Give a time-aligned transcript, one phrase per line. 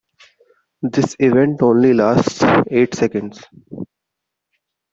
[0.81, 3.39] This event only lasts eight seconds.